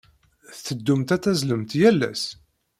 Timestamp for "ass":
2.09-2.23